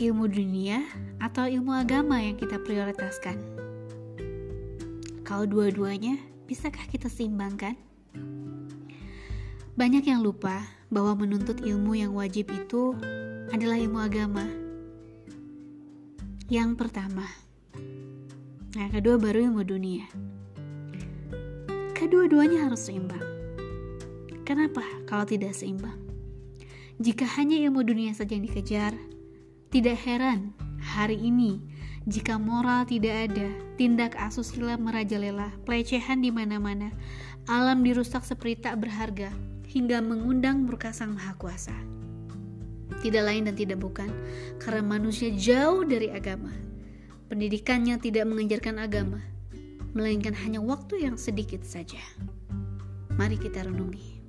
ilmu 0.00 0.32
dunia 0.32 0.80
atau 1.20 1.44
ilmu 1.44 1.76
agama 1.76 2.16
yang 2.24 2.32
kita 2.40 2.56
prioritaskan? 2.64 3.36
Kalau 5.20 5.44
dua-duanya, 5.44 6.16
bisakah 6.48 6.88
kita 6.88 7.12
seimbangkan? 7.12 7.76
Banyak 9.76 10.08
yang 10.08 10.24
lupa 10.24 10.64
bahwa 10.88 11.20
menuntut 11.20 11.60
ilmu 11.60 12.00
yang 12.00 12.16
wajib 12.16 12.48
itu 12.48 12.96
adalah 13.52 13.76
ilmu 13.76 14.00
agama. 14.00 14.48
Yang 16.48 16.80
pertama, 16.80 17.28
yang 18.72 18.90
kedua 18.90 19.20
baru 19.20 19.52
ilmu 19.52 19.62
dunia. 19.68 20.08
Kedua-duanya 21.92 22.64
harus 22.64 22.88
seimbang. 22.88 23.22
Kenapa 24.48 24.82
kalau 25.04 25.28
tidak 25.28 25.52
seimbang? 25.52 26.00
Jika 26.96 27.28
hanya 27.36 27.60
ilmu 27.68 27.84
dunia 27.84 28.16
saja 28.16 28.32
yang 28.34 28.48
dikejar, 28.48 28.96
tidak 29.70 30.02
heran 30.02 30.50
hari 30.82 31.14
ini 31.14 31.62
jika 32.10 32.42
moral 32.42 32.82
tidak 32.90 33.30
ada, 33.30 33.46
tindak 33.78 34.18
asusila 34.18 34.74
merajalela, 34.74 35.54
pelecehan 35.62 36.18
di 36.18 36.34
mana-mana, 36.34 36.90
alam 37.46 37.86
dirusak 37.86 38.26
seperti 38.26 38.66
tak 38.66 38.82
berharga, 38.82 39.30
hingga 39.70 40.02
mengundang 40.02 40.66
murka 40.66 40.90
Sang 40.90 41.14
Maha 41.14 41.38
Kuasa. 41.38 41.76
Tidak 42.98 43.22
lain 43.22 43.46
dan 43.46 43.54
tidak 43.54 43.78
bukan, 43.78 44.10
karena 44.58 44.82
manusia 44.82 45.30
jauh 45.30 45.86
dari 45.86 46.10
agama. 46.10 46.50
Pendidikannya 47.30 48.02
tidak 48.02 48.26
mengajarkan 48.26 48.82
agama, 48.82 49.22
melainkan 49.94 50.34
hanya 50.34 50.58
waktu 50.58 51.06
yang 51.06 51.14
sedikit 51.14 51.62
saja. 51.62 52.02
Mari 53.14 53.38
kita 53.38 53.62
renungi. 53.62 54.19